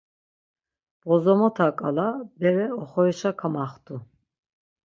Bozomotaǩala 1.07 2.07
bere 2.39 2.67
oxorişa 2.81 3.31
kamaxtu. 3.39 3.95